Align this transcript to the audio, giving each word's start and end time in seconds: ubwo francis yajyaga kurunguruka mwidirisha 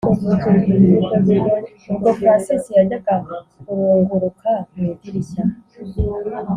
ubwo 1.93 2.09
francis 2.19 2.63
yajyaga 2.77 3.15
kurunguruka 3.63 4.49
mwidirisha 4.73 5.41